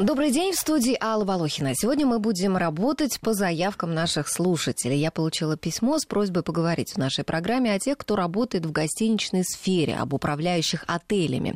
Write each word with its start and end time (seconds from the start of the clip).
Добрый 0.00 0.32
день, 0.32 0.50
в 0.50 0.56
студии 0.56 0.98
Алла 1.00 1.24
Волохина. 1.24 1.70
Сегодня 1.76 2.04
мы 2.04 2.18
будем 2.18 2.56
работать 2.56 3.20
по 3.20 3.32
заявкам 3.32 3.94
наших 3.94 4.28
слушателей. 4.28 4.98
Я 4.98 5.12
получила 5.12 5.56
письмо 5.56 6.00
с 6.00 6.04
просьбой 6.04 6.42
поговорить 6.42 6.94
в 6.94 6.96
нашей 6.96 7.22
программе 7.22 7.72
о 7.72 7.78
тех, 7.78 7.96
кто 7.96 8.16
работает 8.16 8.66
в 8.66 8.72
гостиничной 8.72 9.44
сфере, 9.44 9.94
об 9.94 10.12
управляющих 10.12 10.82
отелями. 10.88 11.54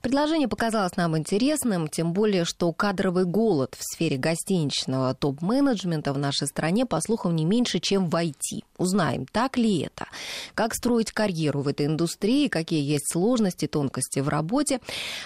Предложение 0.00 0.48
показалось 0.48 0.96
нам 0.96 1.18
интересным, 1.18 1.88
тем 1.88 2.14
более, 2.14 2.46
что 2.46 2.72
кадровый 2.72 3.26
голод 3.26 3.76
в 3.78 3.82
сфере 3.82 4.16
гостиничного 4.16 5.14
топ-менеджмента 5.14 6.14
в 6.14 6.18
нашей 6.18 6.46
стране, 6.48 6.86
по 6.86 7.02
слухам, 7.02 7.36
не 7.36 7.44
меньше, 7.44 7.80
чем 7.80 8.08
в 8.08 8.14
IT. 8.14 8.64
Узнаем, 8.78 9.26
так 9.26 9.58
ли 9.58 9.80
это, 9.80 10.06
как 10.54 10.74
строить 10.74 11.12
карьеру 11.12 11.60
в 11.60 11.68
этой 11.68 11.84
индустрии, 11.84 12.48
какие 12.48 12.80
есть 12.80 13.12
сложности, 13.12 13.66
тонкости 13.66 14.20
в 14.20 14.30
работе. 14.30 14.80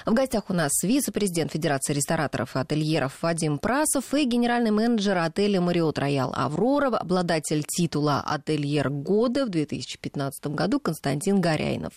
В 0.04 0.12
гостях 0.12 0.50
у 0.50 0.54
нас 0.54 0.72
вице-президент 0.82 1.52
Федерации 1.52 1.94
рестораторов 1.94 2.47
и 2.54 2.58
ательеров 2.58 3.22
Вадим 3.22 3.58
Прасов 3.58 4.14
и 4.14 4.24
генеральный 4.24 4.70
менеджер 4.70 5.18
отеля 5.18 5.60
«Мариот 5.60 5.98
Роял 5.98 6.32
Аврора», 6.34 6.96
обладатель 6.96 7.64
титула 7.64 8.22
«Ательер 8.26 8.90
года» 8.90 9.46
в 9.46 9.48
2015 9.48 10.46
году 10.48 10.80
Константин 10.80 11.40
Горяйнов. 11.40 11.92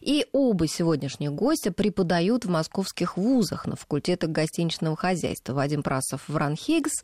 И 0.00 0.26
оба 0.32 0.66
сегодняшних 0.66 1.32
гостя 1.32 1.72
преподают 1.72 2.44
в 2.44 2.50
московских 2.50 3.16
вузах 3.16 3.66
на 3.66 3.76
факультетах 3.76 4.30
гостиничного 4.30 4.96
хозяйства. 4.96 5.54
Вадим 5.54 5.82
Прасов 5.82 6.22
в 6.28 6.36
РАНХИГС, 6.36 7.02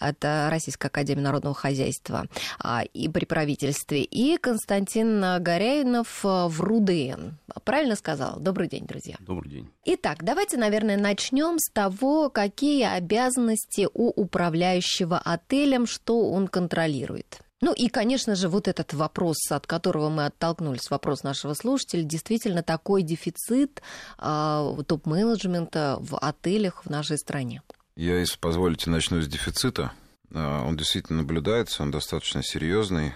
это 0.00 0.48
Российская 0.50 0.88
академия 0.88 1.22
народного 1.22 1.54
хозяйства, 1.54 2.26
а, 2.58 2.84
и 2.92 3.08
при 3.08 3.24
правительстве, 3.24 4.02
и 4.02 4.36
Константин 4.38 5.42
Горяйнов 5.42 6.22
в 6.22 6.60
РУДН. 6.60 7.36
Правильно 7.64 7.96
сказал? 7.96 8.38
Добрый 8.40 8.68
день, 8.68 8.86
друзья. 8.86 9.16
Добрый 9.20 9.50
день. 9.50 9.70
Итак, 9.84 10.22
давайте, 10.22 10.56
наверное, 10.56 10.96
начнем 10.96 11.58
с 11.58 11.70
того, 11.72 12.30
какие 12.38 12.84
обязанности 12.84 13.88
у 13.94 14.10
управляющего 14.10 15.18
отелем, 15.18 15.88
что 15.88 16.30
он 16.30 16.46
контролирует. 16.46 17.40
Ну 17.60 17.72
и, 17.72 17.88
конечно 17.88 18.36
же, 18.36 18.48
вот 18.48 18.68
этот 18.68 18.94
вопрос, 18.94 19.50
от 19.50 19.66
которого 19.66 20.08
мы 20.08 20.26
оттолкнулись, 20.26 20.88
вопрос 20.88 21.24
нашего 21.24 21.54
слушателя, 21.54 22.04
действительно 22.04 22.62
такой 22.62 23.02
дефицит 23.02 23.82
э, 24.20 24.76
топ-менеджмента 24.86 25.96
в 25.98 26.16
отелях 26.16 26.84
в 26.84 26.90
нашей 26.90 27.18
стране. 27.18 27.60
Я, 27.96 28.20
если 28.20 28.38
позволите, 28.38 28.88
начну 28.88 29.20
с 29.20 29.26
дефицита. 29.26 29.90
Он 30.32 30.76
действительно 30.76 31.22
наблюдается, 31.22 31.82
он 31.82 31.90
достаточно 31.90 32.44
серьезный. 32.44 33.14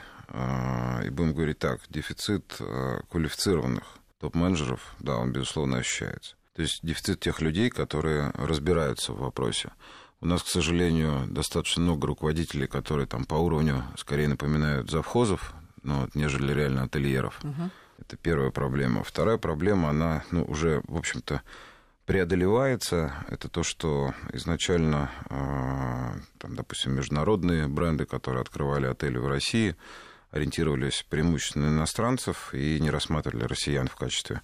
И 1.04 1.10
будем 1.10 1.32
говорить 1.32 1.60
так, 1.60 1.78
дефицит 1.88 2.58
квалифицированных 3.08 3.84
топ-менеджеров, 4.18 4.96
да, 4.98 5.18
он, 5.18 5.30
безусловно, 5.30 5.76
ощущается. 5.76 6.34
То 6.54 6.62
есть 6.62 6.80
дефицит 6.82 7.20
тех 7.20 7.40
людей, 7.40 7.70
которые 7.70 8.30
разбираются 8.34 9.12
в 9.12 9.20
вопросе. 9.20 9.70
У 10.20 10.26
нас, 10.26 10.42
к 10.42 10.48
сожалению, 10.48 11.26
достаточно 11.26 11.82
много 11.82 12.06
руководителей, 12.06 12.66
которые 12.66 13.06
там 13.06 13.24
по 13.24 13.34
уровню 13.34 13.84
скорее 13.96 14.28
напоминают 14.28 14.90
завхозов, 14.90 15.54
ну, 15.82 16.08
нежели 16.14 16.52
реально 16.52 16.84
ательеров. 16.84 17.40
Угу. 17.42 17.70
Это 17.98 18.16
первая 18.16 18.50
проблема. 18.50 19.02
Вторая 19.02 19.38
проблема, 19.38 19.90
она 19.90 20.24
ну, 20.30 20.44
уже, 20.44 20.82
в 20.86 20.96
общем-то, 20.96 21.42
преодолевается. 22.06 23.14
Это 23.28 23.48
то, 23.48 23.62
что 23.62 24.14
изначально, 24.32 25.10
там, 26.38 26.54
допустим, 26.54 26.94
международные 26.94 27.68
бренды, 27.68 28.04
которые 28.04 28.42
открывали 28.42 28.86
отели 28.86 29.18
в 29.18 29.26
России, 29.26 29.76
ориентировались 30.30 31.04
преимущественно 31.08 31.70
на 31.70 31.78
иностранцев 31.78 32.52
и 32.54 32.78
не 32.80 32.90
рассматривали 32.90 33.44
россиян 33.44 33.86
в 33.86 33.96
качестве 33.96 34.42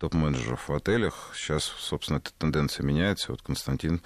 топ-менеджеров 0.00 0.68
в 0.68 0.74
отелях. 0.74 1.32
Сейчас, 1.34 1.64
собственно, 1.64 2.16
эта 2.16 2.32
тенденция 2.32 2.84
меняется. 2.84 3.30
Вот 3.30 3.42
Константин 3.42 4.00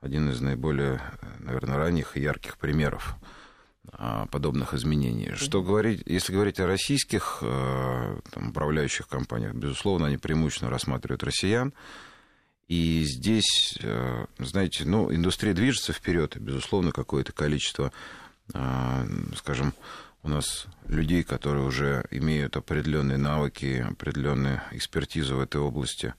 один 0.00 0.28
из 0.30 0.40
наиболее, 0.40 1.00
наверное, 1.38 1.76
ранних 1.76 2.16
и 2.16 2.20
ярких 2.20 2.58
примеров 2.58 3.14
а, 3.92 4.26
подобных 4.26 4.74
изменений. 4.74 5.32
Что 5.36 5.62
говорить, 5.62 6.02
если 6.06 6.32
говорить 6.32 6.58
о 6.60 6.66
российских 6.66 7.38
э, 7.42 8.20
там, 8.32 8.50
управляющих 8.50 9.08
компаниях, 9.08 9.54
безусловно, 9.54 10.08
они 10.08 10.16
преимущественно 10.16 10.70
рассматривают 10.70 11.22
россиян. 11.22 11.72
И 12.66 13.04
здесь, 13.04 13.78
э, 13.80 14.26
знаете, 14.38 14.84
ну, 14.84 15.14
индустрия 15.14 15.54
движется 15.54 15.92
вперед, 15.92 16.36
и, 16.36 16.40
безусловно, 16.40 16.90
какое-то 16.90 17.32
количество, 17.32 17.92
э, 18.54 19.06
скажем, 19.36 19.72
у 20.28 20.30
нас 20.30 20.66
людей, 20.86 21.24
которые 21.24 21.64
уже 21.64 22.04
имеют 22.10 22.56
определенные 22.56 23.16
навыки, 23.16 23.86
определенную 23.90 24.60
экспертизу 24.72 25.36
в 25.36 25.40
этой 25.40 25.60
области. 25.60 26.14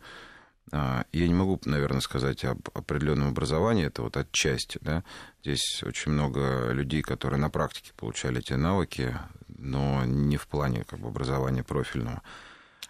А, 0.72 1.06
я 1.12 1.28
не 1.28 1.34
могу, 1.34 1.60
наверное, 1.66 2.02
сказать 2.02 2.44
об 2.44 2.68
определенном 2.74 3.30
образовании, 3.30 3.86
это 3.86 4.02
вот 4.02 4.18
отчасти, 4.18 4.80
да. 4.82 5.04
Здесь 5.42 5.84
очень 5.84 6.12
много 6.12 6.72
людей, 6.72 7.04
которые 7.04 7.40
на 7.40 7.50
практике 7.50 7.92
получали 7.96 8.40
эти 8.40 8.54
навыки, 8.54 9.16
но 9.48 10.04
не 10.06 10.38
в 10.38 10.48
плане 10.48 10.84
как 10.86 11.00
бы, 11.00 11.10
образования 11.10 11.64
профильного. 11.64 12.24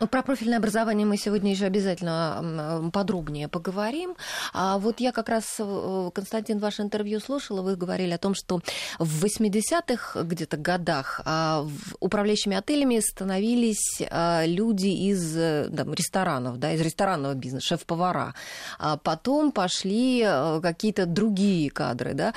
Про 0.07 0.23
профильное 0.23 0.59
образование 0.59 1.05
мы 1.05 1.17
сегодня 1.17 1.51
еще 1.51 1.65
обязательно 1.65 2.89
подробнее 2.93 3.49
поговорим. 3.49 4.15
А 4.53 4.77
вот 4.77 5.01
я 5.01 5.11
как 5.11 5.27
раз, 5.27 5.57
э, 5.59 6.11
Константин, 6.13 6.59
ваше 6.59 6.83
интервью 6.83 7.19
слушала, 7.19 7.61
вы 7.61 7.75
говорили 7.75 8.11
о 8.11 8.17
том, 8.17 8.33
что 8.33 8.61
в 8.97 9.25
80-х 9.25 10.23
где-то 10.23 10.55
годах 10.55 11.19
а, 11.25 11.67
управляющими 11.99 12.55
отелями 12.55 12.99
становились 12.99 14.01
а, 14.09 14.45
люди 14.45 14.87
из 14.87 15.35
э, 15.35 15.69
там, 15.75 15.93
ресторанов, 15.93 16.59
да, 16.59 16.71
из 16.71 16.79
ресторанного 16.79 17.33
бизнеса, 17.33 17.67
шеф-повара. 17.67 18.35
А 18.77 18.95
потом 18.95 19.51
пошли 19.51 20.23
э, 20.25 20.61
какие-то 20.61 21.07
другие 21.07 21.69
кадры. 21.69 22.13
Да. 22.13 22.33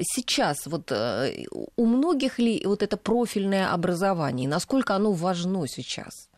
Сейчас 0.00 0.66
вот 0.66 0.90
у 0.90 1.86
многих 1.86 2.38
ли 2.38 2.62
вот 2.64 2.82
это 2.82 2.96
профильное 2.96 3.70
образование, 3.70 4.48
насколько 4.48 4.94
оно 4.94 5.12
важно 5.12 5.66
сейчас? 5.68 6.29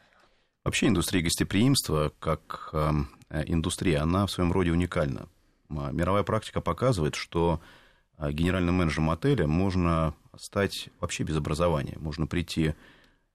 Вообще 0.65 0.87
индустрия 0.87 1.23
гостеприимства, 1.23 2.13
как 2.21 2.71
эм, 2.73 3.09
э, 3.31 3.43
индустрия, 3.47 4.03
она 4.03 4.27
в 4.27 4.31
своем 4.31 4.53
роде 4.53 4.71
уникальна. 4.71 5.29
Мировая 5.69 6.23
практика 6.23 6.61
показывает, 6.61 7.17
что 7.17 7.61
э, 8.19 8.31
генеральным 8.31 8.77
менеджером 8.77 9.11
отеля 9.11 9.49
можно 9.49 10.15
стать 10.39 10.91
вообще 11.01 11.25
без 11.25 11.37
образования. 11.37 11.97
Можно 11.99 12.29
прийти... 12.29 12.75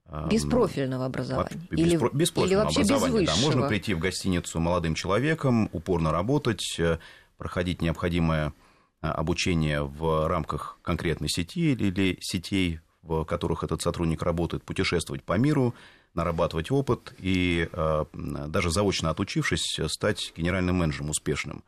Эм, 0.05 0.29
без 0.29 0.45
профильного 0.45 1.05
образования. 1.05 1.59
Без, 1.69 1.79
или, 1.79 2.09
без 2.13 2.31
профильного 2.31 2.69
или 2.69 2.77
вообще 2.77 2.81
образования, 2.93 3.25
без 3.25 3.35
да. 3.35 3.41
Можно 3.41 3.67
прийти 3.67 3.93
в 3.93 3.99
гостиницу 3.99 4.59
молодым 4.61 4.95
человеком, 4.95 5.69
упорно 5.73 6.13
работать, 6.13 6.79
э, 6.79 6.97
проходить 7.37 7.81
необходимое 7.81 8.53
обучение 8.99 9.83
в 9.83 10.27
рамках 10.27 10.79
конкретной 10.81 11.29
сети 11.29 11.73
или 11.73 12.17
сетей, 12.19 12.79
в 13.03 13.25
которых 13.25 13.63
этот 13.63 13.81
сотрудник 13.81 14.23
работает, 14.23 14.63
путешествовать 14.63 15.23
по 15.23 15.37
миру, 15.37 15.75
нарабатывать 16.17 16.71
опыт 16.71 17.13
и 17.19 17.69
э, 17.71 18.05
даже 18.13 18.71
заочно 18.71 19.09
отучившись, 19.09 19.79
стать 19.87 20.33
генеральным 20.35 20.75
менеджером 20.77 21.11
успешным. 21.11 21.63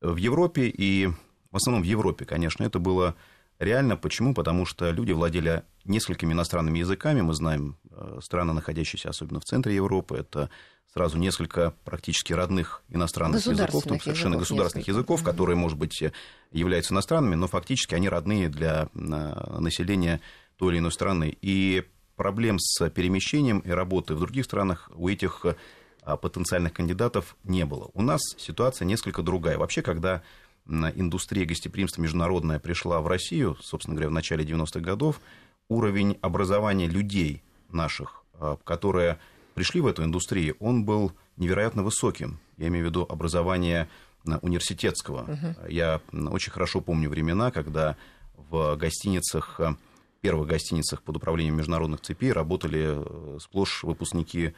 В 0.00 0.16
Европе 0.16 0.66
и 0.66 1.08
в 1.56 1.56
основном 1.56 1.82
в 1.82 1.86
Европе, 1.86 2.24
конечно, 2.24 2.64
это 2.64 2.78
было 2.78 3.14
реально. 3.58 3.96
Почему? 3.96 4.34
Потому 4.34 4.66
что 4.66 4.90
люди 4.90 5.12
владели 5.12 5.62
несколькими 5.84 6.32
иностранными 6.32 6.78
языками. 6.78 7.20
Мы 7.20 7.34
знаем 7.34 7.78
э, 7.90 8.18
страны, 8.22 8.52
находящиеся 8.52 9.10
особенно 9.10 9.40
в 9.40 9.44
центре 9.44 9.74
Европы. 9.74 10.16
Это 10.16 10.50
сразу 10.92 11.18
несколько 11.18 11.74
практически 11.84 12.32
родных 12.32 12.82
иностранных 12.88 13.44
языков, 13.46 13.84
там 13.84 14.00
совершенно 14.00 14.34
языков, 14.34 14.48
государственных 14.48 14.86
несколько. 14.86 14.98
языков, 14.98 15.22
которые, 15.22 15.56
может 15.56 15.78
быть, 15.78 16.02
являются 16.52 16.92
иностранными, 16.92 17.34
но 17.34 17.46
фактически 17.46 17.94
они 17.94 18.08
родные 18.08 18.48
для 18.48 18.88
э, 18.94 19.58
населения 19.58 20.20
той 20.56 20.72
или 20.72 20.78
иной 20.78 20.92
страны. 20.92 21.36
И 21.40 21.84
проблем 22.16 22.58
с 22.58 22.88
перемещением 22.90 23.60
и 23.60 23.70
работой 23.70 24.16
в 24.16 24.20
других 24.20 24.44
странах 24.44 24.90
у 24.94 25.08
этих 25.08 25.44
а, 26.02 26.16
потенциальных 26.16 26.72
кандидатов 26.72 27.36
не 27.44 27.64
было. 27.64 27.90
У 27.94 28.02
нас 28.02 28.20
ситуация 28.38 28.86
несколько 28.86 29.22
другая. 29.22 29.58
Вообще, 29.58 29.82
когда 29.82 30.22
индустрия 30.66 31.44
гостеприимства 31.46 32.02
международная 32.02 32.58
пришла 32.58 33.00
в 33.00 33.06
Россию, 33.06 33.56
собственно 33.60 33.94
говоря, 33.94 34.08
в 34.10 34.12
начале 34.14 34.44
90-х 34.44 34.80
годов, 34.80 35.20
уровень 35.68 36.18
образования 36.22 36.88
людей 36.88 37.42
наших, 37.70 38.24
а, 38.34 38.56
которые 38.64 39.18
пришли 39.54 39.80
в 39.80 39.86
эту 39.86 40.04
индустрию, 40.04 40.56
он 40.60 40.84
был 40.84 41.12
невероятно 41.36 41.82
высоким. 41.82 42.38
Я 42.56 42.68
имею 42.68 42.86
в 42.86 42.88
виду 42.88 43.06
образование 43.08 43.88
университетского. 44.42 45.22
Угу. 45.22 45.70
Я 45.70 46.00
очень 46.30 46.50
хорошо 46.50 46.80
помню 46.80 47.08
времена, 47.08 47.50
когда 47.50 47.96
в 48.34 48.76
гостиницах 48.76 49.60
первых 50.26 50.48
гостиницах 50.48 51.02
под 51.02 51.18
управлением 51.18 51.56
международных 51.56 52.00
цепей 52.00 52.32
работали 52.32 52.84
э, 52.86 53.38
сплошь 53.40 53.84
выпускники 53.84 54.54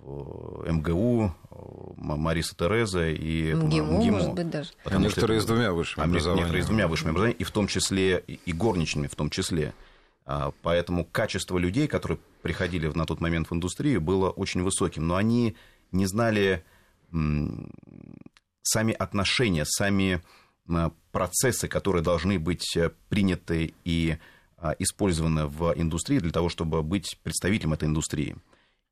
МГУ, 0.00 1.32
Мариса 1.96 2.56
Тереза 2.56 3.08
и 3.08 3.54
МГИМО, 3.54 3.98
МГИМО. 3.98 4.16
может 4.16 4.34
быть, 4.34 4.50
даже. 4.50 4.70
Потому 4.82 5.04
некоторые 5.04 5.38
что, 5.38 5.46
с 5.46 5.50
двумя 5.50 5.72
высшими 5.72 6.04
образованиями. 6.04 6.40
Некоторые 6.40 6.64
с 6.64 6.66
двумя 6.66 6.88
высшими 6.88 7.10
образованиями, 7.10 7.40
и 7.40 7.44
в 7.44 7.50
том 7.52 7.68
числе, 7.68 8.24
и 8.26 8.52
горничными 8.52 9.06
в 9.06 9.14
том 9.14 9.30
числе. 9.30 9.72
Поэтому 10.62 11.04
качество 11.04 11.58
людей, 11.58 11.86
которые 11.86 12.18
приходили 12.42 12.88
на 12.88 13.06
тот 13.06 13.20
момент 13.20 13.50
в 13.50 13.54
индустрию, 13.54 14.00
было 14.00 14.30
очень 14.30 14.62
высоким. 14.62 15.06
Но 15.06 15.14
они 15.14 15.56
не 15.92 16.06
знали 16.06 16.64
сами 18.62 18.92
отношения, 18.92 19.64
сами 19.64 20.20
процессы, 21.12 21.68
которые 21.68 22.02
должны 22.02 22.38
быть 22.38 22.76
э, 22.76 22.90
приняты 23.08 23.72
и 23.84 24.18
использованы 24.78 25.46
в 25.46 25.72
индустрии 25.76 26.18
для 26.18 26.32
того, 26.32 26.48
чтобы 26.48 26.82
быть 26.82 27.18
представителем 27.22 27.74
этой 27.74 27.84
индустрии. 27.84 28.36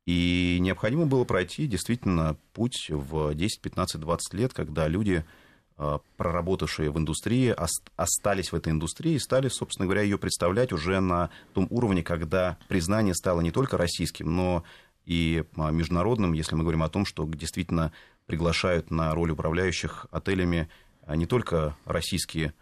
И 0.07 0.59
необходимо 0.61 1.07
было 1.07 1.25
пройти 1.25 1.67
действительно 1.67 2.37
путь 2.53 2.87
в 2.89 3.35
10, 3.35 3.61
15, 3.61 4.01
20 4.01 4.35
лет, 4.35 4.55
когда 4.55 4.87
люди, 4.87 5.25
а, 5.77 5.99
проработавшие 6.17 6.91
в 6.93 6.99
индустрии, 6.99 7.55
остались 7.97 8.53
в 8.53 8.55
этой 8.55 8.73
индустрии 8.73 9.15
и 9.15 9.19
стали, 9.19 9.49
собственно 9.49 9.87
говоря, 9.87 10.03
ее 10.03 10.17
представлять 10.17 10.73
уже 10.73 11.01
на 11.01 11.31
том 11.55 11.67
уровне, 11.71 12.05
когда 12.05 12.57
признание 12.69 13.15
стало 13.15 13.41
не 13.41 13.51
только 13.51 13.77
российским, 13.77 14.35
но 14.35 14.63
и 15.07 15.45
а, 15.57 15.73
международным, 15.73 16.35
если 16.35 16.55
мы 16.55 16.63
говорим 16.63 16.85
о 16.85 16.89
том, 16.89 17.05
что 17.05 17.25
действительно 17.27 17.91
приглашают 18.27 18.93
на 18.93 19.13
роль 19.13 19.33
управляющих 19.33 20.07
отелями 20.13 20.69
а, 21.03 21.17
не 21.17 21.27
только 21.27 21.77
российские 21.85 22.55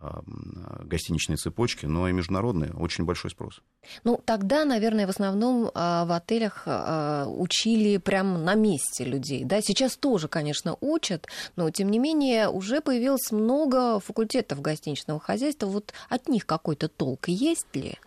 гостиничные 0.00 1.36
цепочки, 1.36 1.86
но 1.86 2.08
и 2.08 2.12
международные. 2.12 2.72
Очень 2.72 3.04
большой 3.04 3.30
спрос. 3.30 3.60
Ну, 4.04 4.20
тогда, 4.24 4.64
наверное, 4.64 5.06
в 5.06 5.10
основном 5.10 5.70
а, 5.74 6.04
в 6.04 6.12
отелях 6.12 6.62
а, 6.66 7.26
учили 7.26 7.98
прямо 7.98 8.38
на 8.38 8.54
месте 8.54 9.04
людей. 9.04 9.44
Да? 9.44 9.60
Сейчас 9.60 9.96
тоже, 9.96 10.28
конечно, 10.28 10.76
учат, 10.80 11.26
но, 11.56 11.70
тем 11.70 11.90
не 11.90 11.98
менее, 11.98 12.48
уже 12.48 12.80
появилось 12.80 13.30
много 13.30 14.00
факультетов 14.00 14.60
гостиничного 14.60 15.20
хозяйства. 15.20 15.66
Вот 15.66 15.92
от 16.08 16.28
них 16.28 16.46
какой-то 16.46 16.88
толк 16.88 17.28
есть 17.28 17.74
ли? 17.74 17.98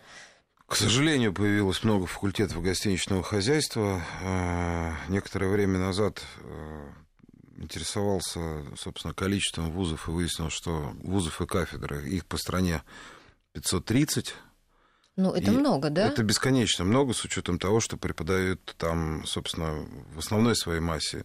К 0.66 0.76
сожалению, 0.76 1.32
появилось 1.32 1.84
много 1.84 2.06
факультетов 2.06 2.60
гостиничного 2.62 3.22
хозяйства. 3.22 4.02
А, 4.22 4.94
некоторое 5.08 5.48
время 5.48 5.78
назад 5.78 6.22
интересовался, 7.56 8.64
собственно, 8.76 9.14
количеством 9.14 9.70
вузов 9.70 10.08
и 10.08 10.10
выяснил, 10.10 10.50
что 10.50 10.92
вузов 11.02 11.40
и 11.40 11.46
кафедры, 11.46 12.08
их 12.08 12.26
по 12.26 12.36
стране 12.36 12.82
530. 13.52 14.34
Ну, 15.16 15.32
это 15.32 15.50
и 15.50 15.54
много, 15.54 15.90
да? 15.90 16.08
Это 16.08 16.22
бесконечно 16.24 16.84
много, 16.84 17.12
с 17.12 17.24
учетом 17.24 17.58
того, 17.58 17.80
что 17.80 17.96
преподают 17.96 18.74
там, 18.78 19.24
собственно, 19.26 19.86
в 20.14 20.18
основной 20.18 20.56
своей 20.56 20.80
массе 20.80 21.24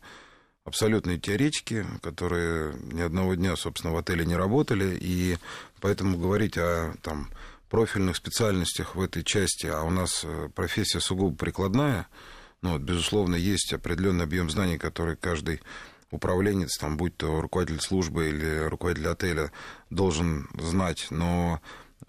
абсолютные 0.63 1.19
теоретики, 1.19 1.85
которые 2.01 2.75
ни 2.91 3.01
одного 3.01 3.33
дня, 3.33 3.55
собственно, 3.55 3.93
в 3.93 3.97
отеле 3.97 4.25
не 4.25 4.35
работали, 4.35 4.97
и 5.01 5.37
поэтому 5.81 6.17
говорить 6.17 6.57
о 6.57 6.93
там, 7.01 7.29
профильных 7.69 8.15
специальностях 8.15 8.95
в 8.95 9.01
этой 9.01 9.23
части, 9.23 9.65
а 9.65 9.81
у 9.81 9.89
нас 9.89 10.21
э, 10.23 10.49
профессия 10.53 10.99
сугубо 10.99 11.35
прикладная, 11.35 12.07
ну, 12.61 12.73
вот, 12.73 12.81
безусловно, 12.81 13.35
есть 13.35 13.73
определенный 13.73 14.25
объем 14.25 14.49
знаний, 14.49 14.77
который 14.77 15.15
каждый 15.15 15.61
управленец, 16.11 16.77
там, 16.77 16.97
будь 16.97 17.15
то 17.17 17.41
руководитель 17.41 17.81
службы 17.81 18.29
или 18.29 18.65
руководитель 18.67 19.09
отеля, 19.09 19.51
должен 19.89 20.47
знать, 20.53 21.07
но 21.09 21.61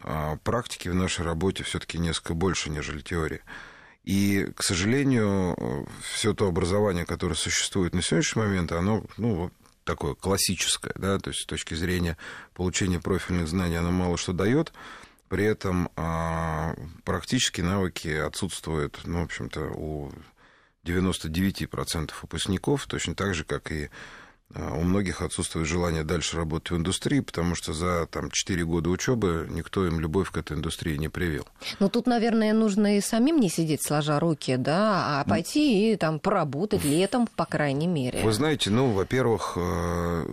а, 0.02 0.36
практики 0.36 0.88
в 0.88 0.94
нашей 0.94 1.24
работе 1.24 1.64
все-таки 1.64 1.98
несколько 1.98 2.34
больше, 2.34 2.70
нежели 2.70 3.00
теории. 3.00 3.42
И, 4.04 4.50
к 4.56 4.62
сожалению, 4.62 5.86
все 6.02 6.32
то 6.32 6.46
образование, 6.46 7.04
которое 7.04 7.34
существует 7.34 7.94
на 7.94 8.02
сегодняшний 8.02 8.42
момент, 8.42 8.72
оно 8.72 9.04
ну, 9.18 9.50
такое 9.84 10.14
классическое, 10.14 10.94
да, 10.96 11.18
то 11.18 11.30
есть 11.30 11.42
с 11.42 11.46
точки 11.46 11.74
зрения 11.74 12.16
получения 12.54 12.98
профильных 12.98 13.48
знаний 13.48 13.76
оно 13.76 13.90
мало 13.90 14.16
что 14.16 14.32
дает, 14.32 14.72
при 15.28 15.44
этом 15.44 15.90
а, 15.96 16.74
практические 17.04 17.66
навыки 17.66 18.08
отсутствуют, 18.08 19.00
ну, 19.04 19.20
в 19.20 19.24
общем-то, 19.24 19.70
у 19.74 20.10
99% 20.84 22.10
выпускников, 22.22 22.86
точно 22.86 23.14
так 23.14 23.34
же, 23.34 23.44
как 23.44 23.70
и 23.72 23.90
а, 24.52 24.74
у 24.74 24.82
многих 24.82 25.22
отсутствует 25.22 25.66
желание 25.66 26.02
дальше 26.02 26.36
работать 26.36 26.70
в 26.72 26.76
индустрии, 26.76 27.20
потому 27.20 27.54
что 27.54 27.72
за 27.72 28.06
там, 28.06 28.30
4 28.30 28.64
года 28.64 28.90
учебы 28.90 29.46
никто 29.50 29.86
им 29.86 30.00
любовь 30.00 30.30
к 30.30 30.36
этой 30.36 30.56
индустрии 30.56 30.96
не 30.96 31.08
привил. 31.08 31.46
Ну, 31.78 31.88
тут, 31.88 32.06
наверное, 32.06 32.52
нужно 32.52 32.96
и 32.96 33.00
самим 33.00 33.38
не 33.38 33.48
сидеть 33.48 33.84
сложа 33.84 34.18
руки, 34.18 34.56
да, 34.56 35.20
а 35.20 35.24
пойти 35.24 35.92
и 35.92 35.96
там 35.96 36.18
поработать 36.18 36.84
летом, 36.84 37.28
по 37.36 37.46
крайней 37.46 37.86
мере. 37.86 38.22
Вы 38.22 38.32
знаете, 38.32 38.70
ну, 38.70 38.90
во-первых, 38.90 39.52
э, 39.56 40.26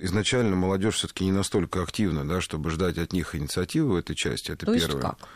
изначально 0.00 0.56
молодежь 0.56 0.96
все-таки 0.96 1.24
не 1.24 1.32
настолько 1.32 1.82
активна, 1.82 2.26
да, 2.26 2.40
чтобы 2.40 2.70
ждать 2.70 2.96
от 2.96 3.12
них 3.12 3.34
инициативы 3.34 3.92
в 3.92 3.96
этой 3.96 4.16
части. 4.16 4.52
Это 4.52 4.64
То 4.64 4.74
первое. 4.74 4.96
Есть 4.96 5.00
как? 5.00 5.28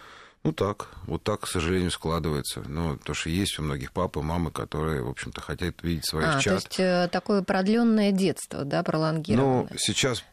Ну 0.44 0.52
так, 0.52 0.88
вот 1.06 1.22
так, 1.22 1.42
к 1.42 1.46
сожалению, 1.46 1.92
складывается. 1.92 2.62
Ну, 2.66 2.96
то, 2.96 3.14
что 3.14 3.30
есть 3.30 3.60
у 3.60 3.62
многих 3.62 3.92
папы, 3.92 4.22
мамы, 4.22 4.50
которые, 4.50 5.02
в 5.02 5.08
общем-то, 5.08 5.40
хотят 5.40 5.82
видеть 5.82 6.06
своих 6.06 6.36
а, 6.36 6.40
чад. 6.40 6.44
То 6.44 6.52
есть 6.54 6.80
э, 6.80 7.08
такое 7.12 7.42
продленное 7.42 8.10
детство, 8.10 8.64
да, 8.64 8.82
пролонгированное? 8.82 9.68
Ну, 9.70 9.76
сейчас, 9.78 10.24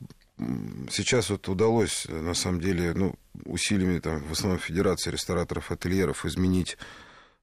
сейчас 0.90 1.30
вот 1.30 1.48
удалось, 1.48 2.08
на 2.10 2.34
самом 2.34 2.60
деле, 2.60 2.94
ну, 2.96 3.14
усилиями, 3.46 4.00
там, 4.00 4.24
в 4.24 4.32
основном 4.32 4.60
Федерации 4.60 5.12
рестораторов, 5.12 5.70
ательеров 5.70 6.26
изменить 6.26 6.78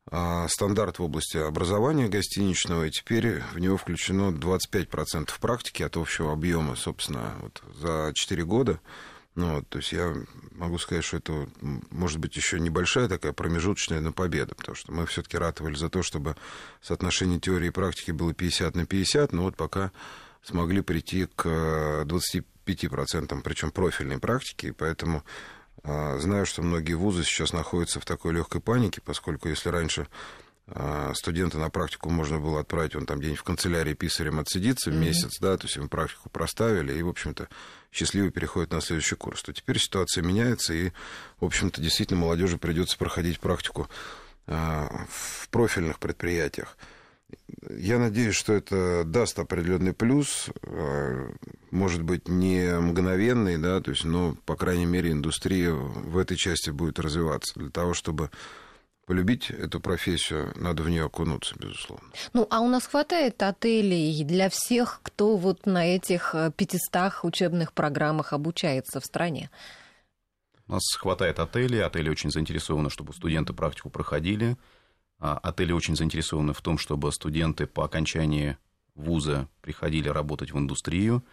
а, 0.08 0.46
стандарт 0.48 0.98
в 0.98 1.02
области 1.02 1.36
образования 1.36 2.08
гостиничного, 2.08 2.86
и 2.86 2.90
теперь 2.90 3.42
в 3.54 3.58
него 3.58 3.76
включено 3.76 4.30
25% 4.30 5.30
практики 5.40 5.82
от 5.82 5.96
общего 5.96 6.32
объема, 6.32 6.76
собственно, 6.76 7.34
вот 7.40 7.62
за 7.76 8.12
4 8.14 8.44
года. 8.44 8.80
Ну, 9.36 9.56
вот, 9.56 9.68
то 9.68 9.78
есть 9.78 9.92
я 9.92 10.14
могу 10.52 10.78
сказать, 10.78 11.04
что 11.04 11.18
это 11.18 11.46
может 11.90 12.18
быть 12.18 12.34
еще 12.36 12.58
небольшая 12.58 13.06
такая 13.06 13.34
промежуточная, 13.34 14.00
но 14.00 14.10
победа, 14.10 14.54
потому 14.54 14.74
что 14.74 14.92
мы 14.92 15.04
все-таки 15.04 15.36
ратовали 15.36 15.74
за 15.74 15.90
то, 15.90 16.02
чтобы 16.02 16.36
соотношение 16.80 17.38
теории 17.38 17.68
и 17.68 17.70
практики 17.70 18.12
было 18.12 18.32
50 18.32 18.74
на 18.74 18.86
50, 18.86 19.32
но 19.34 19.42
вот 19.42 19.56
пока 19.56 19.92
смогли 20.42 20.80
прийти 20.80 21.26
к 21.26 21.46
25%, 21.46 23.42
причем 23.42 23.70
профильной 23.72 24.18
практики, 24.18 24.70
поэтому 24.70 25.22
а, 25.82 26.18
знаю, 26.18 26.46
что 26.46 26.62
многие 26.62 26.94
вузы 26.94 27.22
сейчас 27.22 27.52
находятся 27.52 28.00
в 28.00 28.06
такой 28.06 28.32
легкой 28.32 28.62
панике, 28.62 29.02
поскольку 29.04 29.48
если 29.48 29.68
раньше 29.68 30.08
студента 31.14 31.58
на 31.58 31.70
практику 31.70 32.10
можно 32.10 32.40
было 32.40 32.60
отправить, 32.60 32.96
он 32.96 33.06
там 33.06 33.20
где-нибудь 33.20 33.40
в 33.40 33.44
канцелярии 33.44 33.94
писарем 33.94 34.40
отсидится 34.40 34.90
mm-hmm. 34.90 34.98
месяц, 34.98 35.38
да, 35.40 35.56
то 35.56 35.66
есть 35.66 35.76
ему 35.76 35.88
практику 35.88 36.28
проставили, 36.28 36.92
и, 36.92 37.02
в 37.02 37.08
общем-то, 37.08 37.48
счастливо 37.92 38.30
переходит 38.30 38.72
на 38.72 38.80
следующий 38.80 39.14
курс. 39.14 39.42
То 39.42 39.52
теперь 39.52 39.78
ситуация 39.78 40.24
меняется, 40.24 40.74
и, 40.74 40.90
в 41.40 41.44
общем-то, 41.44 41.80
действительно 41.80 42.20
молодежи 42.20 42.58
придется 42.58 42.98
проходить 42.98 43.38
практику 43.38 43.88
а, 44.48 45.06
в 45.08 45.48
профильных 45.50 46.00
предприятиях. 46.00 46.76
Я 47.68 47.98
надеюсь, 47.98 48.34
что 48.34 48.52
это 48.52 49.04
даст 49.04 49.38
определенный 49.38 49.92
плюс, 49.92 50.48
а, 50.64 51.32
может 51.70 52.02
быть, 52.02 52.28
не 52.28 52.78
мгновенный, 52.78 53.56
да, 53.56 53.80
то 53.80 53.92
есть, 53.92 54.04
но, 54.04 54.36
по 54.44 54.56
крайней 54.56 54.86
мере, 54.86 55.12
индустрия 55.12 55.72
в 55.72 56.18
этой 56.18 56.36
части 56.36 56.70
будет 56.70 56.98
развиваться 56.98 57.58
для 57.58 57.70
того, 57.70 57.94
чтобы 57.94 58.30
полюбить 59.06 59.50
эту 59.50 59.80
профессию, 59.80 60.52
надо 60.56 60.82
в 60.82 60.90
нее 60.90 61.04
окунуться, 61.04 61.54
безусловно. 61.58 62.08
Ну, 62.32 62.46
а 62.50 62.60
у 62.60 62.68
нас 62.68 62.86
хватает 62.86 63.42
отелей 63.42 64.22
для 64.24 64.50
всех, 64.50 65.00
кто 65.02 65.36
вот 65.36 65.64
на 65.64 65.86
этих 65.86 66.34
500 66.56 66.94
э, 66.94 67.10
учебных 67.22 67.72
программах 67.72 68.32
обучается 68.32 69.00
в 69.00 69.04
стране? 69.04 69.50
У 70.66 70.72
нас 70.72 70.82
хватает 70.98 71.38
отелей, 71.38 71.84
отели 71.84 72.08
очень 72.08 72.30
заинтересованы, 72.30 72.90
чтобы 72.90 73.12
студенты 73.12 73.52
практику 73.52 73.88
проходили. 73.88 74.56
А 75.18 75.38
отели 75.38 75.72
очень 75.72 75.96
заинтересованы 75.96 76.52
в 76.52 76.60
том, 76.60 76.76
чтобы 76.76 77.10
студенты 77.12 77.66
по 77.66 77.84
окончании 77.84 78.58
вуза 78.94 79.48
приходили 79.62 80.08
работать 80.08 80.52
в 80.52 80.58
индустрию. 80.58 81.24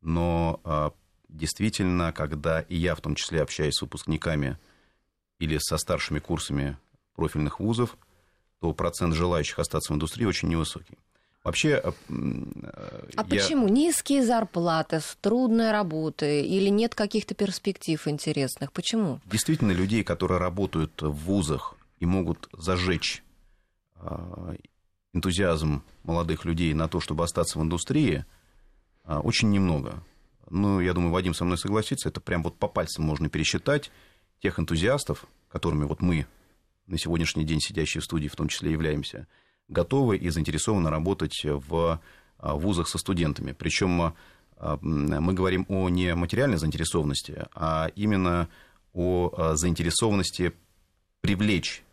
Но 0.00 0.60
а, 0.64 0.92
действительно, 1.28 2.12
когда 2.12 2.60
и 2.60 2.76
я 2.76 2.94
в 2.94 3.00
том 3.00 3.14
числе 3.14 3.42
общаюсь 3.42 3.74
с 3.74 3.82
выпускниками 3.82 4.58
или 5.38 5.58
со 5.58 5.76
старшими 5.76 6.18
курсами 6.18 6.76
профильных 7.20 7.60
вузов, 7.60 7.96
то 8.60 8.72
процент 8.72 9.14
желающих 9.14 9.58
остаться 9.58 9.92
в 9.92 9.96
индустрии 9.96 10.24
очень 10.24 10.48
невысокий. 10.48 10.98
Вообще, 11.44 11.80
э, 11.82 11.92
а 12.08 13.04
я... 13.16 13.24
почему 13.24 13.68
низкие 13.68 14.24
зарплаты, 14.24 15.00
трудная 15.20 15.72
работа 15.72 16.26
или 16.26 16.68
нет 16.68 16.94
каких-то 16.94 17.34
перспектив 17.34 18.06
интересных? 18.08 18.72
Почему? 18.72 19.20
Действительно, 19.24 19.72
людей, 19.72 20.04
которые 20.04 20.38
работают 20.38 21.00
в 21.00 21.12
вузах 21.12 21.76
и 21.98 22.06
могут 22.06 22.48
зажечь 22.52 23.22
э, 23.96 24.56
энтузиазм 25.14 25.82
молодых 26.02 26.44
людей 26.44 26.74
на 26.74 26.88
то, 26.88 27.00
чтобы 27.00 27.24
остаться 27.24 27.58
в 27.58 27.62
индустрии, 27.62 28.26
э, 29.04 29.16
очень 29.16 29.50
немного. 29.50 30.02
Ну, 30.50 30.80
я 30.80 30.92
думаю, 30.92 31.12
Вадим 31.12 31.32
со 31.32 31.44
мной 31.44 31.56
согласится, 31.56 32.10
это 32.10 32.20
прям 32.20 32.42
вот 32.42 32.56
по 32.56 32.68
пальцам 32.68 33.04
можно 33.04 33.30
пересчитать 33.30 33.90
тех 34.42 34.58
энтузиастов, 34.58 35.24
которыми 35.48 35.84
вот 35.84 36.02
мы 36.02 36.26
на 36.90 36.98
сегодняшний 36.98 37.44
день 37.44 37.60
сидящие 37.60 38.00
в 38.00 38.04
студии 38.04 38.28
в 38.28 38.36
том 38.36 38.48
числе 38.48 38.72
являемся, 38.72 39.26
готовы 39.68 40.16
и 40.16 40.28
заинтересованы 40.28 40.90
работать 40.90 41.40
в 41.44 42.00
а, 42.38 42.54
вузах 42.54 42.88
со 42.88 42.98
студентами. 42.98 43.52
Причем 43.52 44.14
а, 44.56 44.78
мы 44.82 45.32
говорим 45.32 45.64
о 45.68 45.88
не 45.88 46.14
материальной 46.14 46.58
заинтересованности, 46.58 47.46
а 47.54 47.90
именно 47.94 48.48
о 48.92 49.54
заинтересованности 49.54 50.52
привлечь 51.20 51.84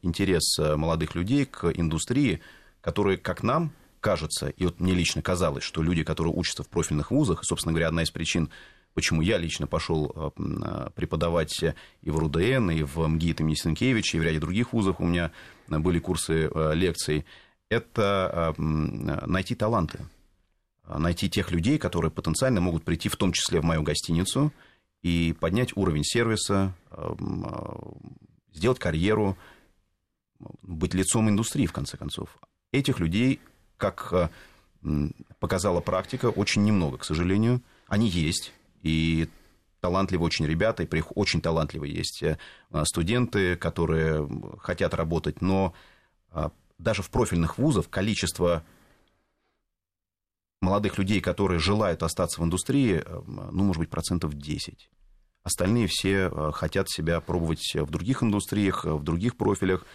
интерес 0.00 0.56
молодых 0.58 1.14
людей 1.14 1.44
к 1.44 1.70
индустрии, 1.70 2.40
которые, 2.80 3.18
как 3.18 3.42
нам 3.42 3.72
кажется, 4.00 4.48
и 4.48 4.64
вот 4.64 4.80
мне 4.80 4.92
лично 4.94 5.22
казалось, 5.22 5.64
что 5.64 5.82
люди, 5.82 6.02
которые 6.04 6.32
учатся 6.34 6.62
в 6.62 6.68
профильных 6.68 7.10
вузах, 7.10 7.44
собственно 7.44 7.72
говоря, 7.72 7.88
одна 7.88 8.02
из 8.02 8.10
причин, 8.10 8.50
почему 8.94 9.20
я 9.20 9.38
лично 9.38 9.66
пошел 9.66 10.32
преподавать 10.94 11.62
и 12.02 12.10
в 12.10 12.18
РУДН, 12.18 12.70
и 12.70 12.82
в 12.82 13.06
МГИТ 13.06 13.40
имени 13.40 13.54
Сенкевича, 13.54 14.16
и 14.16 14.20
в 14.20 14.22
ряде 14.22 14.40
других 14.40 14.72
вузов 14.72 15.00
у 15.00 15.04
меня 15.04 15.30
были 15.68 15.98
курсы 15.98 16.50
лекций, 16.74 17.24
это 17.68 18.54
найти 18.56 19.54
таланты 19.54 20.00
найти 20.86 21.30
тех 21.30 21.50
людей, 21.50 21.78
которые 21.78 22.10
потенциально 22.10 22.60
могут 22.60 22.84
прийти 22.84 23.08
в 23.08 23.16
том 23.16 23.32
числе 23.32 23.60
в 23.60 23.64
мою 23.64 23.82
гостиницу 23.82 24.52
и 25.02 25.34
поднять 25.38 25.76
уровень 25.76 26.04
сервиса, 26.04 26.74
э, 26.90 27.14
сделать 28.52 28.78
карьеру, 28.78 29.36
быть 30.62 30.94
лицом 30.94 31.28
индустрии, 31.28 31.66
в 31.66 31.72
конце 31.72 31.96
концов. 31.96 32.38
Этих 32.72 33.00
людей, 33.00 33.40
как 33.76 34.12
э, 34.12 34.28
показала 35.38 35.80
практика, 35.80 36.26
очень 36.26 36.64
немного, 36.64 36.98
к 36.98 37.04
сожалению. 37.04 37.62
Они 37.86 38.08
есть, 38.08 38.52
и 38.84 39.28
талантливые 39.80 40.26
очень 40.26 40.46
ребята, 40.46 40.84
и 40.84 41.02
очень 41.16 41.40
талантливые 41.40 41.92
есть 41.92 42.22
э, 42.22 42.38
студенты, 42.84 43.56
которые 43.56 44.28
хотят 44.60 44.94
работать, 44.94 45.42
но 45.42 45.74
даже 46.78 47.02
в 47.02 47.10
профильных 47.10 47.58
вузах 47.58 47.88
количество 47.88 48.64
молодых 50.64 50.98
людей, 50.98 51.20
которые 51.20 51.60
желают 51.60 52.02
остаться 52.02 52.40
в 52.40 52.44
индустрии, 52.44 53.02
э, 53.04 53.22
ну, 53.26 53.64
может 53.64 53.78
быть, 53.78 53.90
процентов 53.90 54.34
10. 54.34 54.90
Остальные 55.44 55.86
все 55.88 56.30
э, 56.30 56.50
хотят 56.52 56.90
себя 56.90 57.20
пробовать 57.20 57.74
в 57.74 57.90
других 57.90 58.22
индустриях, 58.22 58.84
в 58.84 59.02
других 59.02 59.36
профилях. 59.36 59.86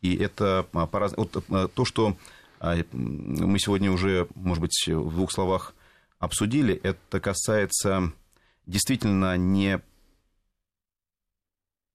И 0.00 0.14
это 0.16 0.66
э, 0.72 0.86
пораз... 0.86 1.14
вот 1.16 1.44
то, 1.74 1.84
что 1.84 2.16
мы 2.60 3.56
сегодня 3.60 3.92
уже, 3.92 4.26
может 4.34 4.60
быть, 4.60 4.88
в 4.88 5.14
двух 5.14 5.30
словах 5.30 5.76
обсудили, 6.18 6.74
это 6.74 7.20
касается 7.20 8.12
действительно 8.68 9.36
не 9.36 9.80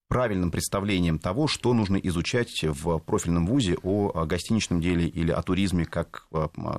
правильным 0.10 0.52
представлением 0.52 1.18
того, 1.18 1.48
что 1.48 1.74
нужно 1.74 1.96
изучать 1.96 2.64
в 2.64 3.00
профильном 3.00 3.48
вузе 3.48 3.78
о 3.82 4.26
гостиничном 4.26 4.82
деле 4.82 5.08
или 5.08 5.32
о 5.32 5.42
туризме 5.42 5.86
как, 5.86 6.28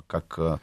как 0.07 0.61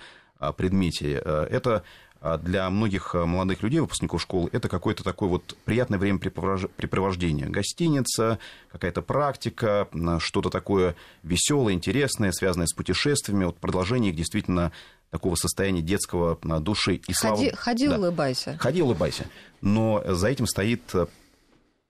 предмете. 0.58 1.22
Э, 1.26 1.48
это 1.50 1.84
для 2.22 2.70
многих 2.70 3.16
э, 3.16 3.26
молодых 3.26 3.64
людей, 3.64 3.80
выпускников 3.80 4.22
школы, 4.22 4.50
это 4.54 4.70
какое-то 4.70 5.04
такое 5.04 5.28
вот 5.28 5.58
приятное 5.66 5.98
времяпрепровождение. 5.98 7.48
Гостиница, 7.48 8.38
какая-то 8.72 9.02
практика, 9.02 9.88
что-то 10.20 10.52
такое 10.52 10.96
веселое, 11.24 11.74
интересное, 11.74 12.32
связанное 12.32 12.68
с 12.68 12.74
путешествиями. 12.74 13.46
Вот 13.46 13.58
продолжение 13.58 14.12
их 14.12 14.18
действительно 14.18 14.72
такого 15.12 15.36
состояния 15.36 15.82
детского 15.82 16.40
души. 16.60 16.96
И 17.08 17.14
слава... 17.14 17.38
Ходи, 17.38 17.52
ходи 17.52 17.88
да. 17.88 17.98
улыбайся. 17.98 18.58
Ходи, 18.58 18.82
улыбайся. 18.82 19.26
Но 19.62 20.02
за 20.06 20.30
этим 20.30 20.48
стоит 20.48 20.82
э, 20.96 21.06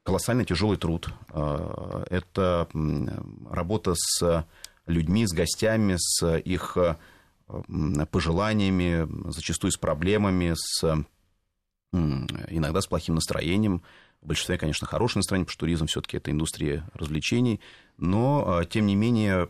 колоссально 0.04 0.44
тяжелый 0.44 0.78
труд. 0.78 1.10
Это 2.10 2.68
работа 3.50 3.94
с 3.96 4.46
людьми, 4.88 5.26
с 5.26 5.32
гостями, 5.32 5.96
с 5.98 6.38
их 6.40 6.78
пожеланиями, 8.12 9.08
зачастую 9.32 9.72
с 9.72 9.78
проблемами, 9.78 10.54
с 10.56 11.06
иногда 11.94 12.82
с 12.82 12.88
плохим 12.88 13.16
настроением. 13.16 13.84
В 14.22 14.28
большинстве, 14.28 14.58
конечно, 14.58 14.88
хорошее 14.88 15.20
настроение, 15.20 15.46
потому 15.46 15.54
что 15.54 15.60
туризм 15.62 15.88
все-таки 15.88 16.18
это 16.18 16.32
индустрия 16.32 16.88
развлечений. 16.94 17.60
Но, 17.98 18.46
а, 18.48 18.66
тем 18.66 18.86
не 18.86 18.96
менее, 18.96 19.50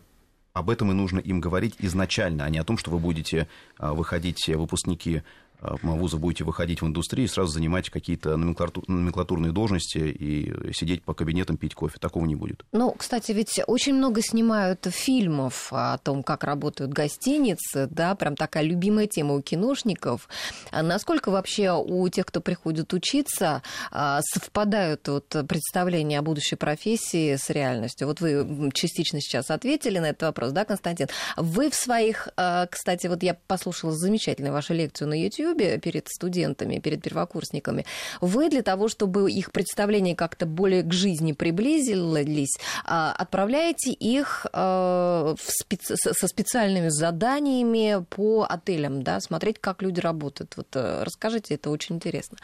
об 0.52 0.70
этом 0.70 0.90
и 0.90 0.94
нужно 0.94 1.18
им 1.18 1.40
говорить 1.40 1.76
изначально, 1.78 2.44
а 2.44 2.50
не 2.50 2.58
о 2.58 2.64
том, 2.64 2.76
что 2.76 2.90
вы 2.90 2.98
будете 2.98 3.48
а, 3.78 3.94
выходить, 3.94 4.48
выпускники 4.48 5.22
Э, 5.62 5.76
вузов 5.82 6.20
будете 6.20 6.44
выходить 6.44 6.82
в 6.82 6.86
индустрию 6.86 7.26
и 7.26 7.28
сразу 7.28 7.52
занимать 7.52 7.88
какие-то 7.90 8.36
номенклатур, 8.36 8.84
номенклатурные 8.88 9.52
должности 9.52 9.98
и 9.98 10.72
сидеть 10.72 11.04
по 11.04 11.14
кабинетам 11.14 11.56
пить 11.56 11.74
кофе. 11.74 11.98
Такого 12.00 12.26
не 12.26 12.34
будет. 12.34 12.64
Ну, 12.72 12.92
кстати, 12.92 13.32
ведь 13.32 13.60
очень 13.66 13.94
много 13.94 14.22
снимают 14.22 14.86
фильмов 14.90 15.68
о 15.72 15.98
том, 15.98 16.22
как 16.22 16.44
работают 16.44 16.92
гостиницы, 16.92 17.86
да, 17.90 18.14
прям 18.14 18.36
такая 18.36 18.64
любимая 18.64 19.06
тема 19.06 19.34
у 19.34 19.42
киношников. 19.42 20.28
А 20.70 20.82
насколько 20.82 21.30
вообще 21.30 21.72
у 21.72 22.08
тех, 22.08 22.26
кто 22.26 22.40
приходит 22.40 22.92
учиться, 22.92 23.62
а, 23.90 24.20
совпадают 24.22 25.06
вот 25.08 25.28
представления 25.48 26.18
о 26.18 26.22
будущей 26.22 26.56
профессии 26.56 27.36
с 27.36 27.50
реальностью? 27.50 28.08
Вот 28.08 28.20
вы 28.20 28.70
частично 28.74 29.20
сейчас 29.20 29.50
ответили 29.50 29.98
на 29.98 30.06
этот 30.06 30.22
вопрос, 30.22 30.52
да, 30.52 30.64
Константин? 30.64 31.08
Вы 31.36 31.70
в 31.70 31.74
своих, 31.74 32.28
а, 32.36 32.66
кстати, 32.66 33.06
вот 33.06 33.22
я 33.22 33.34
послушала 33.46 33.92
замечательную 33.92 34.52
вашу 34.52 34.74
лекцию 34.74 35.08
на 35.08 35.14
YouTube, 35.14 35.51
YouTube 35.52 35.82
перед 35.82 36.08
студентами, 36.08 36.78
перед 36.78 37.02
первокурсниками, 37.02 37.84
вы 38.20 38.48
для 38.48 38.62
того, 38.62 38.88
чтобы 38.88 39.30
их 39.30 39.52
представления 39.52 40.14
как-то 40.14 40.46
более 40.46 40.82
к 40.82 40.92
жизни 40.92 41.32
приблизились, 41.32 42.56
а, 42.84 43.12
отправляете 43.12 43.92
их 43.92 44.46
а, 44.52 45.34
специ... 45.38 45.96
со 45.96 46.28
специальными 46.28 46.88
заданиями 46.88 48.04
по 48.10 48.46
отелям, 48.48 49.02
да, 49.02 49.20
смотреть, 49.20 49.58
как 49.60 49.82
люди 49.82 50.00
работают. 50.00 50.56
Вот 50.56 50.68
э, 50.74 51.02
расскажите, 51.04 51.54
это 51.54 51.70
очень 51.70 51.96
интересно. 51.96 52.38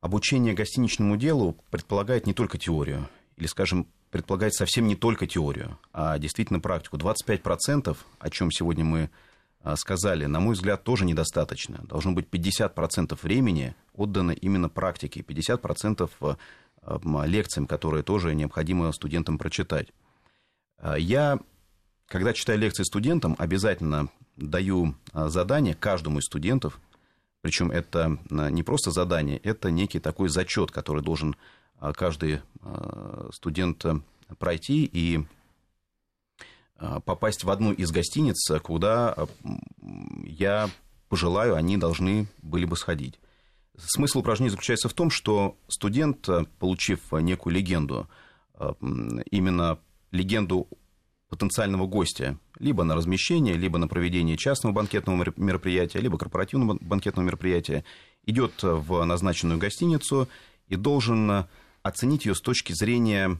Обучение 0.00 0.54
гостиничному 0.54 1.16
делу 1.16 1.56
предполагает 1.70 2.26
не 2.26 2.34
только 2.34 2.58
теорию, 2.58 3.08
или, 3.36 3.46
скажем, 3.46 3.88
предполагает 4.10 4.54
совсем 4.54 4.86
не 4.86 4.96
только 4.96 5.26
теорию, 5.26 5.78
а 5.92 6.18
действительно 6.18 6.60
практику. 6.60 6.96
25%, 6.96 7.96
о 8.18 8.30
чем 8.30 8.50
сегодня 8.50 8.84
мы 8.84 9.10
сказали, 9.76 10.26
на 10.26 10.40
мой 10.40 10.54
взгляд, 10.54 10.84
тоже 10.84 11.04
недостаточно. 11.04 11.80
Должно 11.84 12.12
быть 12.12 12.28
50% 12.28 13.18
времени 13.22 13.74
отдано 13.92 14.30
именно 14.30 14.68
практике, 14.68 15.20
50% 15.20 16.10
а, 16.82 17.26
лекциям, 17.26 17.66
которые 17.66 18.02
тоже 18.02 18.34
необходимо 18.34 18.92
студентам 18.92 19.38
прочитать. 19.38 19.92
А, 20.78 20.96
я, 20.96 21.38
когда 22.06 22.32
читаю 22.32 22.58
лекции 22.58 22.84
студентам, 22.84 23.34
обязательно 23.38 24.08
даю 24.36 24.94
задание 25.12 25.74
каждому 25.74 26.20
из 26.20 26.24
студентов, 26.24 26.80
причем 27.40 27.70
это 27.70 28.18
не 28.30 28.62
просто 28.62 28.90
задание, 28.90 29.38
это 29.38 29.70
некий 29.70 29.98
такой 29.98 30.28
зачет, 30.28 30.70
который 30.70 31.02
должен 31.02 31.34
каждый 31.94 32.40
студент 33.32 33.84
пройти 34.38 34.84
и 34.84 35.24
попасть 37.04 37.44
в 37.44 37.50
одну 37.50 37.72
из 37.72 37.90
гостиниц, 37.90 38.48
куда 38.62 39.14
э, 39.16 39.26
я 40.24 40.70
пожелаю, 41.08 41.56
они 41.56 41.76
должны 41.76 42.26
были 42.42 42.64
бы 42.64 42.76
сходить. 42.76 43.18
Смысл 43.76 44.20
упражнения 44.20 44.50
заключается 44.50 44.88
в 44.88 44.94
том, 44.94 45.10
что 45.10 45.56
студент, 45.68 46.28
э, 46.28 46.44
получив 46.58 47.12
некую 47.12 47.54
легенду, 47.54 48.08
именно 49.30 49.78
легенду 50.10 50.66
потенциального 51.28 51.86
гостя, 51.86 52.38
либо 52.58 52.82
на 52.82 52.96
размещение, 52.96 53.54
либо 53.54 53.78
на 53.78 53.86
проведение 53.86 54.36
частного 54.36 54.74
банкетного 54.74 55.32
мероприятия, 55.36 56.00
либо 56.00 56.18
корпоративного 56.18 56.76
банкетного 56.80 57.24
мероприятия, 57.24 57.84
идет 58.24 58.54
в 58.62 59.04
назначенную 59.04 59.60
гостиницу 59.60 60.28
и 60.66 60.74
должен 60.74 61.46
оценить 61.82 62.26
ее 62.26 62.34
с 62.34 62.40
точки 62.40 62.72
зрения 62.72 63.38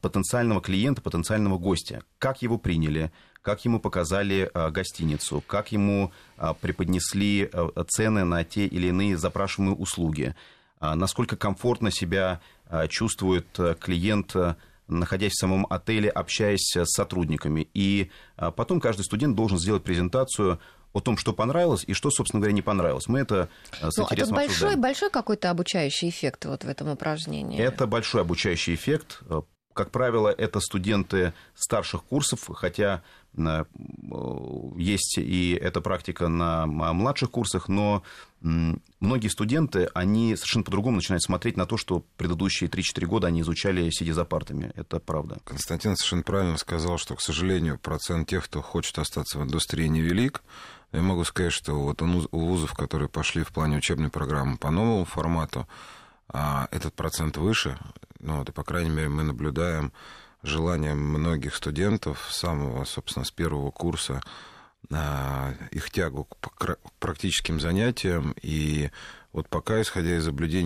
потенциального 0.00 0.60
клиента, 0.60 1.00
потенциального 1.02 1.58
гостя. 1.58 2.02
Как 2.18 2.42
его 2.42 2.58
приняли, 2.58 3.10
как 3.42 3.64
ему 3.64 3.80
показали 3.80 4.50
а, 4.54 4.70
гостиницу, 4.70 5.42
как 5.46 5.72
ему 5.72 6.12
а, 6.36 6.54
преподнесли 6.54 7.50
а, 7.52 7.84
цены 7.88 8.24
на 8.24 8.44
те 8.44 8.66
или 8.66 8.88
иные 8.88 9.18
запрашиваемые 9.18 9.76
услуги, 9.76 10.34
насколько 10.80 11.36
комфортно 11.36 11.92
себя 11.92 12.40
чувствует 12.88 13.46
клиент, 13.78 14.34
находясь 14.88 15.30
в 15.30 15.38
самом 15.38 15.64
отеле, 15.70 16.10
общаясь 16.10 16.74
с 16.74 16.96
сотрудниками. 16.96 17.68
И 17.72 18.10
потом 18.34 18.80
каждый 18.80 19.02
студент 19.02 19.36
должен 19.36 19.60
сделать 19.60 19.84
презентацию 19.84 20.58
о 20.92 21.00
том, 21.00 21.16
что 21.16 21.32
понравилось 21.32 21.84
и 21.86 21.92
что, 21.92 22.10
собственно 22.10 22.40
говоря, 22.40 22.54
не 22.54 22.62
понравилось. 22.62 23.06
Мы 23.06 23.20
это 23.20 23.48
с 23.80 23.96
ну, 23.96 24.04
интересом 24.04 24.36
это 24.36 24.46
большой, 24.46 24.76
большой 24.76 25.10
какой-то 25.10 25.50
обучающий 25.50 26.08
эффект 26.08 26.46
вот 26.46 26.64
в 26.64 26.68
этом 26.68 26.88
упражнении? 26.88 27.60
Это 27.60 27.86
большой 27.86 28.22
обучающий 28.22 28.74
эффект. 28.74 29.20
Как 29.74 29.90
правило, 29.90 30.28
это 30.28 30.60
студенты 30.60 31.32
старших 31.54 32.04
курсов, 32.04 32.48
хотя 32.54 33.02
э, 33.36 33.64
есть 34.76 35.18
и 35.18 35.58
эта 35.60 35.80
практика 35.80 36.28
на 36.28 36.66
младших 36.66 37.30
курсах, 37.30 37.68
но 37.68 38.02
многие 38.40 39.28
студенты, 39.28 39.88
они 39.94 40.34
совершенно 40.36 40.64
по-другому 40.64 40.96
начинают 40.96 41.22
смотреть 41.22 41.56
на 41.56 41.66
то, 41.66 41.76
что 41.76 42.04
предыдущие 42.16 42.68
3-4 42.68 43.06
года 43.06 43.28
они 43.28 43.40
изучали, 43.42 43.88
сидя 43.90 44.14
за 44.14 44.24
партами. 44.24 44.72
Это 44.74 44.98
правда. 44.98 45.38
Константин 45.44 45.96
совершенно 45.96 46.22
правильно 46.22 46.58
сказал, 46.58 46.98
что, 46.98 47.14
к 47.14 47.20
сожалению, 47.20 47.78
процент 47.78 48.28
тех, 48.28 48.44
кто 48.44 48.60
хочет 48.60 48.98
остаться 48.98 49.38
в 49.38 49.42
индустрии, 49.42 49.86
невелик. 49.86 50.42
Я 50.92 51.00
могу 51.00 51.24
сказать, 51.24 51.52
что 51.52 51.74
вот 51.74 52.02
у 52.02 52.38
вузов, 52.38 52.74
которые 52.74 53.08
пошли 53.08 53.44
в 53.44 53.48
плане 53.48 53.78
учебной 53.78 54.10
программы 54.10 54.58
по 54.58 54.70
новому 54.70 55.04
формату, 55.04 55.66
а 56.32 56.68
этот 56.70 56.94
процент 56.94 57.36
выше. 57.36 57.78
Ну, 58.20 58.38
вот, 58.38 58.52
по 58.52 58.64
крайней 58.64 58.90
мере, 58.90 59.08
мы 59.08 59.22
наблюдаем 59.22 59.92
желание 60.42 60.94
многих 60.94 61.54
студентов 61.54 62.26
с 62.30 62.36
самого, 62.38 62.84
собственно, 62.84 63.24
с 63.24 63.30
первого 63.30 63.70
курса 63.70 64.22
их 65.70 65.90
тягу 65.90 66.24
к 66.24 66.78
практическим 66.98 67.60
занятиям. 67.60 68.34
И 68.42 68.90
вот 69.32 69.48
пока, 69.48 69.80
исходя 69.80 70.16
из 70.16 70.26
наблюдений 70.26 70.60